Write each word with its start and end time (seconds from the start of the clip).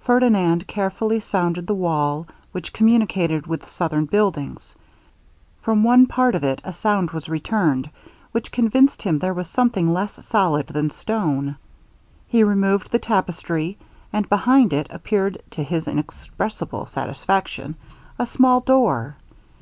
Ferdinand 0.00 0.66
carefully 0.66 1.20
sounded 1.20 1.66
the 1.66 1.74
wall 1.74 2.26
which 2.52 2.72
communicated 2.72 3.46
with 3.46 3.60
the 3.60 3.68
southern 3.68 4.06
buildings. 4.06 4.74
From 5.60 5.84
one 5.84 6.06
part 6.06 6.34
of 6.34 6.42
it 6.42 6.62
a 6.64 6.72
sound 6.72 7.10
was 7.10 7.28
returned, 7.28 7.90
which 8.32 8.50
convinced 8.50 9.02
him 9.02 9.18
there 9.18 9.34
was 9.34 9.50
something 9.50 9.92
less 9.92 10.24
solid 10.24 10.68
than 10.68 10.88
stone. 10.88 11.56
He 12.26 12.42
removed 12.42 12.90
the 12.90 12.98
tapestry, 12.98 13.76
and 14.14 14.26
behind 14.30 14.72
it 14.72 14.86
appeared, 14.88 15.42
to 15.50 15.62
his 15.62 15.86
inexpressible 15.86 16.86
satisfaction, 16.86 17.74
a 18.18 18.24
small 18.24 18.60
door. 18.60 19.18